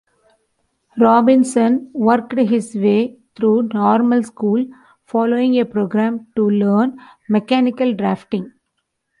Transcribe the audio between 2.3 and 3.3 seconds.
his way